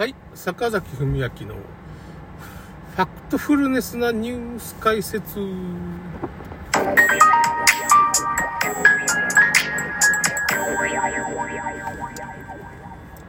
[0.00, 5.38] はい、坂崎文明のファクトフルネスなニュース解説。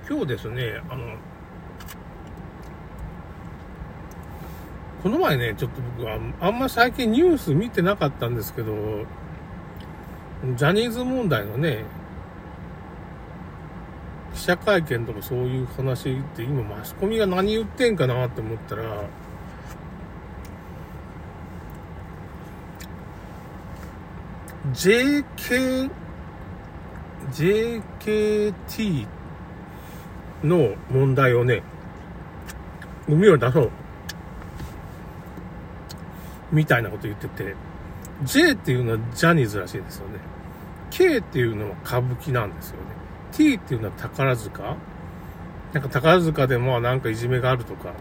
[0.10, 1.18] 今日ですね、あの、
[5.04, 8.74] この前ね、ちょっと僕はあんま最近ニュース見てなかったんですけど、
[10.56, 11.84] ジャニーズ問題のね、
[14.42, 19.04] 記者会見とかそういう話って今マスコミが何言ってんかなって思ったら、
[24.74, 25.92] JK、
[27.32, 29.06] JKT
[30.44, 31.62] の問題をね、
[33.08, 33.72] 海を出そう。
[36.52, 37.56] みたいなこと言ってて、
[38.24, 40.20] J っていうのはジャニーズらしいですよね。
[40.90, 43.01] K っていうのは歌舞伎なんですよね。
[43.32, 44.78] T っていうのは宝塚？
[45.74, 47.96] なんか宝塚でまあなんかいじめがあるとか、よ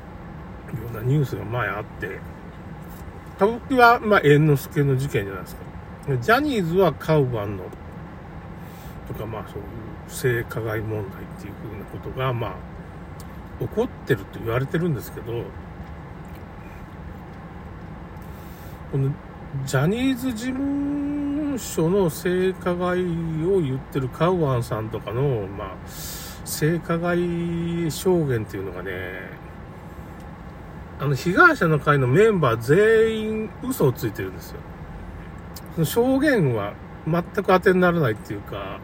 [0.92, 2.18] うなニュースが前あって、
[3.36, 5.62] 歌舞伎はまあ猿之助の事件じゃないですか。
[6.20, 7.64] ジャニーズはカウバンの、
[9.06, 9.64] とかまあそういう
[10.08, 12.54] 性加害問題っていうふうなことがまあ
[13.60, 15.44] 起こってると言われてるんですけど、
[18.90, 19.12] この
[19.64, 25.88] ジャニーズ事務所の性加害を言ってるカウアンさんとかの、まあ、
[26.44, 28.92] 性加害証言っていうのがね、
[30.98, 34.60] あの、被害者の会のメンバー全員嘘をついてるんですよ。
[35.74, 36.74] その証言は
[37.06, 38.78] 全く当てにならないっていうか、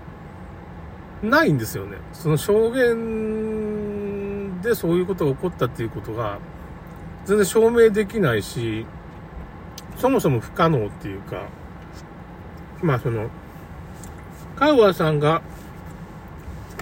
[1.22, 1.98] ないんですよね。
[2.12, 6.38] その証言でそういうことが起こったっていうことが、
[7.24, 8.86] 全然証明できないし、
[9.96, 11.48] そもそも不可能っていうか、
[12.82, 13.28] まあその、
[14.56, 15.42] カウアさんが、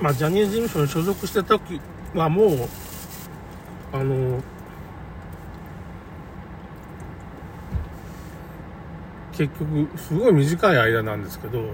[0.02, 1.80] まあジャニーズ事務所に所属してた時
[2.14, 2.68] はもう、
[3.92, 4.42] あの、
[9.32, 11.64] 結局、すごい短い間なんですけど、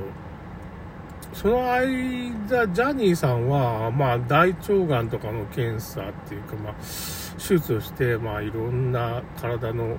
[1.34, 6.74] その間、ジャニーさんは、まあ、大腸がんとかの検査っていうか、まあ、
[7.36, 9.96] 手術をして、まあ、いろんな体の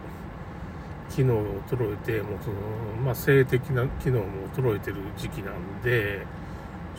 [1.16, 2.55] 機能が衰えて、もうその、
[3.03, 6.25] まあ、性的な機能も衰えてる時期なんで、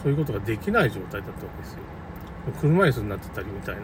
[0.03, 1.79] そういうことができない状態だったわけですよ。
[2.61, 3.83] 車椅子になってたりみたいな。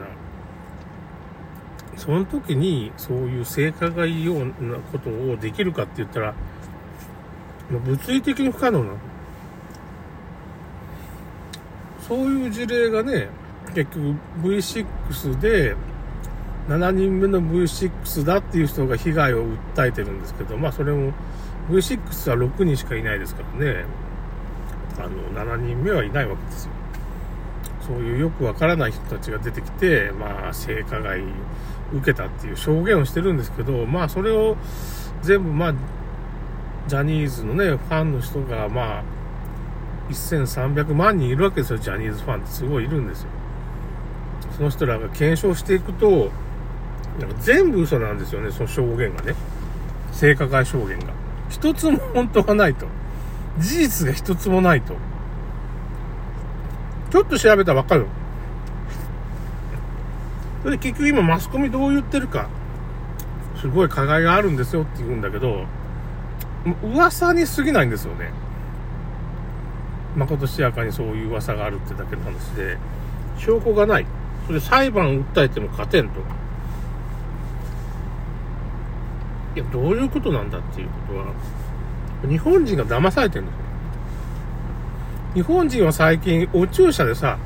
[1.96, 6.34] その時に、そういう性加害ようなことをできるかって言ったら、
[7.70, 8.98] 物理的に不可能なの。
[12.06, 13.28] そういう事例がね、
[13.74, 15.76] 結局 V6 で、
[16.68, 21.12] 7人目の V6 だっていう人が被害を訴えてるんですけど、まあそれも
[21.70, 23.84] V6 は6人しかいないですからね、
[24.98, 26.72] あの、7人目はいないわけですよ。
[27.86, 31.22] そういうよくわからない人たちが出てきて、まあ性加害
[31.94, 34.58] 受けたっていう証言をしてるんですけど、まあそれを
[35.22, 35.74] 全部まあ、
[36.86, 39.04] ジャニーズのね、ファンの人がまあ、
[40.10, 43.28] 1300万人いるわけですよ、ジャニーズファンってすごいいるんですよ。
[44.56, 46.30] その人らが検証していくと、
[47.18, 49.34] なんか全部嘘なんですよね、その証言がね。
[50.12, 51.06] 性加害証言が。
[51.48, 52.86] 一つも本当がないと。
[53.58, 54.94] 事実が一つもないと。
[57.10, 58.06] ちょっと調べたらわかる。
[60.62, 62.48] それで結局今マスコミどう言ってるか。
[63.60, 65.64] すごい加害があるんですよって言うんだけど、
[66.82, 68.30] 噂に過ぎないんですよね。
[70.16, 72.76] まことしやかにそういう噂があるってだけの話で、
[73.38, 74.06] 証拠がない。
[74.46, 76.20] それ裁判訴えても勝てんと。
[79.54, 81.26] いや、どういうことなんだっていうことは、
[82.28, 83.60] 日本人が騙されてるんですよ。
[85.34, 87.38] 日本人は最近、お注射でさ、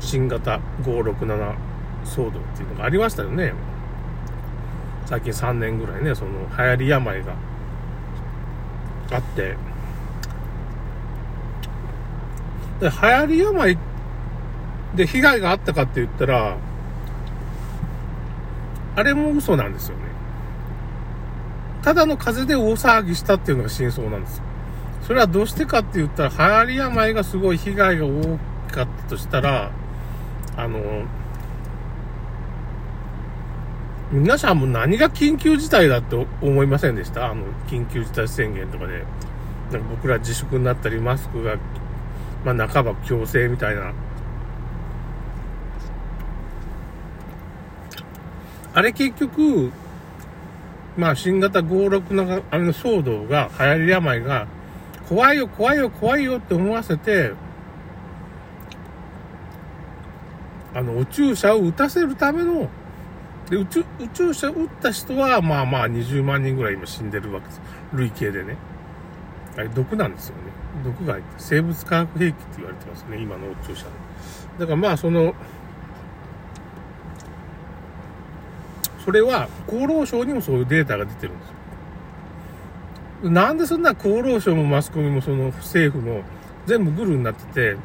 [0.00, 1.54] 新型567
[2.04, 3.52] 騒動っていうのがありましたよね。
[5.06, 7.32] 最近3年ぐらいね、その流行り病が
[9.12, 9.56] あって、
[12.80, 13.78] で、流行り病
[14.94, 16.56] で被害があったかって言ったら、
[18.96, 20.02] あれも嘘なんですよね。
[21.82, 24.42] ただの風邪で大騒ぎしたっていうのが真相なんですよ。
[25.02, 28.38] それはどうしてかって言ったら、流行り病がすごい被害が多
[28.72, 29.70] かったとしたら、
[30.56, 30.80] あの、
[34.10, 37.30] 皆さんも何が緊急事態だって思いませんでした？
[37.30, 39.04] あの、緊急事態宣言とかで。
[39.72, 41.56] なんか僕ら自粛になったり、マスクが、
[42.44, 43.92] まあ半ば強制みたいな。
[48.76, 49.72] あれ結局、
[50.98, 54.46] まあ新型56のあの騒動が、流行り病が、
[55.08, 57.32] 怖いよ、怖いよ、怖いよって思わせて、
[60.74, 62.68] あの、宇宙車を撃たせるための、
[63.48, 67.62] で、宇宙、宇宙車撃った人は、まあまあ20万人ぐらい今死んでるわけです。
[67.94, 68.58] 累計でね。
[69.56, 70.42] あれ、毒なんですよね。
[70.84, 73.86] 毒が入って、生物化学兵器って言われてますね、今の宇宙車。
[74.58, 75.34] だからまあ、その、
[79.06, 81.48] それは厚労省にもそういうデータが出てるんです
[83.24, 83.30] よ。
[83.30, 86.22] なんでそんな厚労省もマスコミもその政府も
[86.66, 87.76] 全部グルになってて、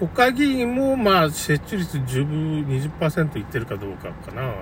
[0.00, 4.52] 国会議員もまあ接種率十分20%いってるかどうかかな。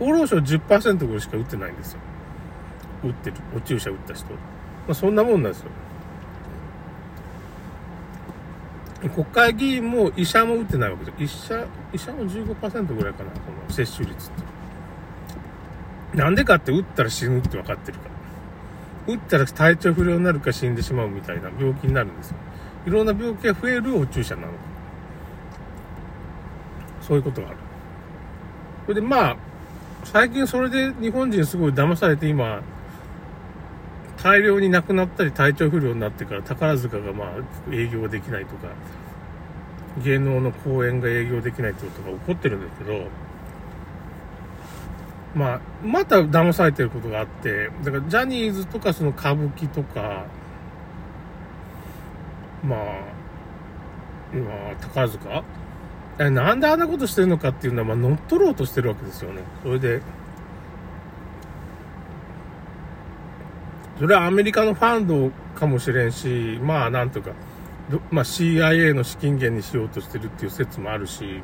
[0.00, 2.00] 厚労省10%ぐらいしか打ってないんですよ。
[3.04, 3.36] 打ってる。
[3.56, 4.26] お注射打った人。
[4.32, 4.38] ま
[4.88, 5.70] あそんなもんなんですよ。
[9.08, 11.44] 国会議員も医者も打ってないわけです。
[11.44, 14.30] 医者、医者も15%ぐらいかな、この接種率っ
[16.12, 16.16] て。
[16.16, 18.04] なんでかって打ったら死ぬって分かってるか
[19.06, 19.14] ら。
[19.14, 22.36] 打ったら体調不良になるか死んでしまうみたいな病気になるんですよ。
[22.86, 24.48] いろんな病気が増えるお注射なの。
[27.00, 27.56] そういうことがある。
[28.86, 29.36] それでまあ、
[30.04, 32.60] 最近それで日本人すごい騙されて今、
[34.22, 38.68] 大量に亡くなったり体調不良になってから宝塚がまあ営業できないとか、
[40.04, 43.06] 芸能の公演が営業できないってことが起こってるんですけど、
[45.34, 50.24] まあ、また騙されてることがあって、だからジャニーズとかその歌舞伎とか、
[52.62, 52.80] まあ、
[54.32, 55.42] 今、宝塚？
[56.18, 59.42] なんであんなことしてるのかっていうのは、まあ、乗っ取ろうとしてるわけですよね。
[59.62, 60.00] それで、
[64.02, 67.30] それはアメリカのファンドかもしれんし、まあなんとか、
[68.10, 71.40] まあ CIA の資金源にしようとしてるっていう説もあるし、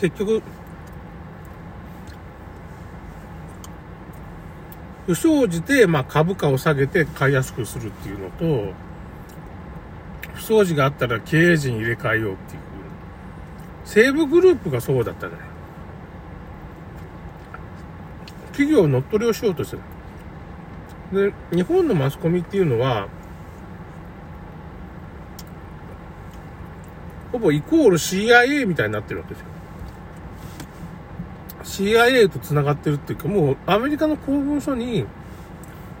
[0.00, 0.42] 結局、
[5.06, 8.72] 不祥事で、まあ、株価を下げて買いやすくするっていうのと、
[10.34, 12.60] 不祥事があったら経営陣入れ替えようっていう。
[13.84, 15.34] 西武グループがそうだったね。
[18.46, 19.82] 企業を乗っ取りをしようとしてる。
[21.12, 23.08] で、日本のマスコミっていうのは、
[27.32, 29.50] ほぼイコール CIA みたいになってるわけですよ。
[31.94, 35.06] CIA と繋がってるっていうか、もうアメリカの公文書に、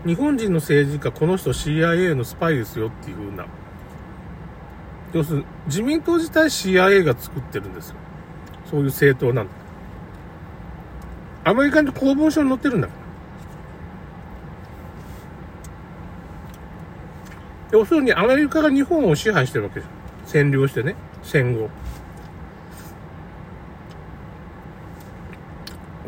[0.06, 3.46] 日本人の政治家、この人 CIA のスパイですよっていう風な。
[5.12, 7.96] 要するに、自民党自体 CIA が作ってるんですよ。
[8.70, 9.52] そういう政党なんだ。
[11.44, 12.88] アメリカの公文書に載ってるんだ。
[17.72, 19.86] 要するにアメリカが日本を支配してるわけで
[20.26, 20.36] す。
[20.36, 21.68] 占領してね、戦後。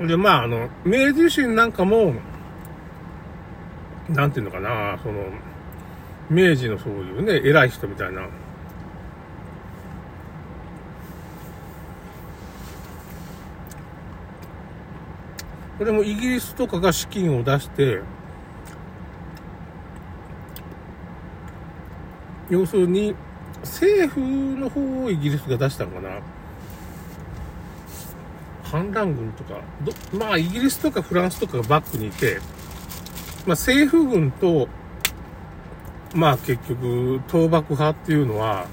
[0.07, 2.15] で、まあ、あの、明治維新なんかも、
[4.09, 5.27] なんていうのかな、その、
[6.31, 8.23] 明治のそういうね、偉い人みたいな、
[15.79, 18.01] これもイギリスとかが資金を出して、
[22.53, 23.15] 要するに、
[23.63, 26.21] 政府の方をイギリスが出したのかな？
[28.63, 29.63] 反乱軍とか、
[30.13, 32.41] まあ、イギリスとかフランスとかがバックにいて、
[33.47, 34.69] まあ、政府軍と、
[36.15, 38.67] まあ、結局、倒幕派っていうのは、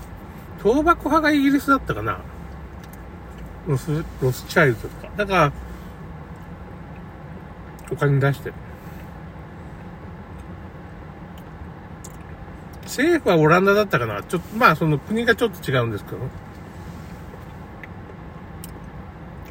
[0.58, 2.20] 倒幕派がイギリスだったかな？
[3.66, 5.10] ロス、ロスチャイルドとか。
[5.16, 5.54] だから、
[7.90, 8.56] お金出してる。
[13.00, 16.18] 政府はオランダだったかなちょっと、まあその国がちょっと違うんですけど、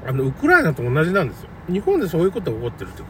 [0.06, 1.48] あの、ウクライナと同じなんですよ。
[1.70, 3.08] 日本でそういうことが起こってるってこ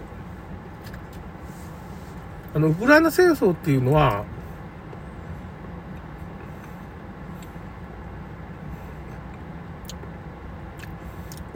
[2.52, 2.58] と。
[2.58, 4.24] あの、ウクライナ戦争っていうのは、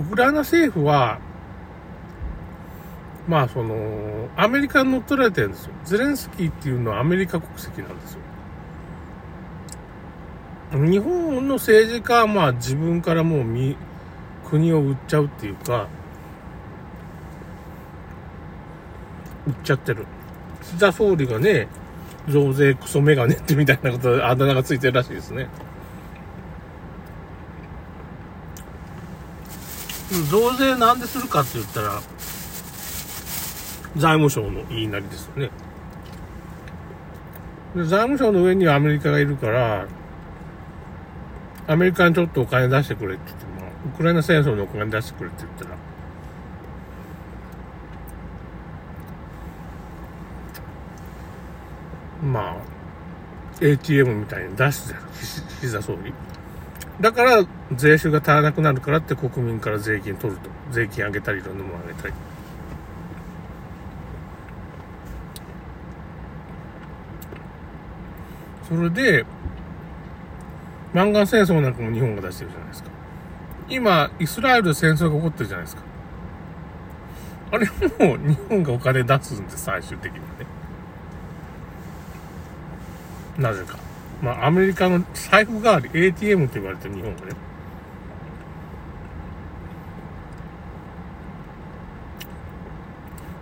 [0.00, 1.20] ウクライナ政府は、
[3.28, 5.72] まあその、アメリカに乗っ取られてるんですよ。
[5.84, 8.22] ゼレンスキーっていうのはアメリカ国籍なんですよ。
[10.72, 13.76] 日本の政治家はまあ自分からもう
[14.48, 15.88] 国を売っちゃうっていうか、
[19.46, 20.06] 売っちゃってる。
[20.62, 21.68] 岸田総理がね、
[22.28, 25.48] 増税クソメガネってみたいなことであだ名がついてるらしいですね。
[30.30, 32.00] 増税なんでするかって言ったら、
[33.96, 35.50] 財務省の言いなりですよね。
[37.74, 39.86] 財務省の上にはアメリカがいるから、
[41.72, 45.70] アメリカにちょっとお金出してくれって言っても、ウクライナ戦争にお金出してくれって言ったら、
[52.22, 52.56] まあ、
[53.62, 55.00] ATM みたいに出してた
[55.62, 56.12] 岸田総理。
[57.00, 57.42] だから
[57.74, 60.50] 税収が足らなくなるからって国民から税金取ると。
[60.72, 62.14] 税金上げたりいろんなもの上げたり。
[68.68, 69.24] それで、
[70.94, 72.90] 湾岸戦争なんかも日本が出してるじゃないですか。
[73.68, 75.82] 今、イスラエルで戦争が起こってるじゃないですか。
[77.52, 80.46] あれも日本がお金出すんで、最終的にはね。
[83.38, 83.78] なぜか。
[84.22, 87.32] まあ、アメリカの財布代わり、ATM って言われてる日本がね。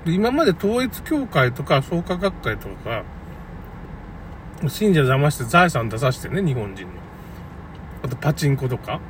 [0.04, 3.04] で今まで統一教会とか創価学会とか、
[4.68, 7.09] 信者騙して財産出させてね、日本人の。
[8.02, 9.00] あとパチンコとか、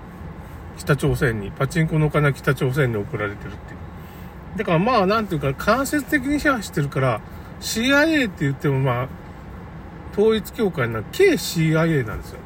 [0.76, 4.58] 北朝鮮に、パチンコのお金は北朝鮮に送られてるっていう。
[4.58, 7.20] だからまあ、なんていうか、間接的に支配してるから、
[7.60, 9.08] CIA って言ってもまあ、
[10.12, 12.38] 統一教会な、軽 CIA なんですよ。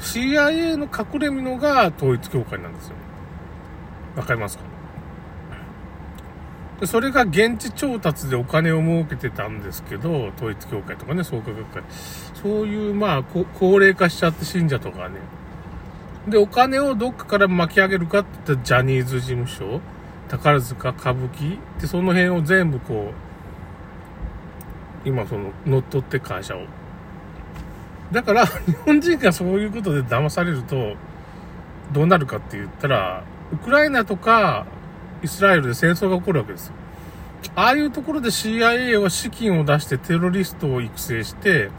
[0.00, 2.94] CIA の隠れ蓑が統一教会なんですよ。
[4.16, 4.64] わかりますか？
[6.80, 11.82] でそれが現地調達でお金を儲けてたんですけど、統一教会とかね、創価学会。
[12.42, 13.44] そういう、まあ、高
[13.78, 15.16] 齢化しちゃって信者とかね。
[16.28, 19.80] で、お金をどっかから巻き上げるかって言ったら、ジャニーズ事務所、
[20.28, 23.12] 宝塚、歌舞伎で、その辺を全部こ
[25.04, 26.62] う、今その、乗っ取って会社を。
[28.12, 30.94] だから、日本人がそういうことで騙されると、
[31.92, 34.66] どうなるかって言ったら、ウクライナとか、
[35.22, 36.74] イスラエルで戦争が起こるわけですよ。
[37.54, 41.70] ああいうところで CIA は資金を出してテロリストを育成して、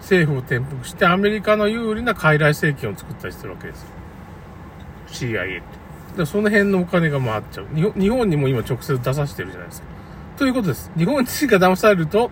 [0.00, 3.86] 政府を転覆してアメリカの有利な傀儡政権を作ったりしてるわけです。
[5.08, 5.64] CIA っ
[6.14, 6.18] て。
[6.18, 7.66] だその辺のお金が回っちゃう。
[7.74, 9.86] 日本にも今直接出させてるじゃないですか。
[10.36, 10.90] ということです。
[10.96, 12.30] 日本人が騙されると、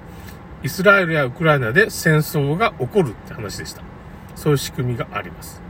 [0.62, 3.82] イスラエルやウクライナで戦争が起こるって話でした。
[4.34, 5.62] そういう仕組みがあります。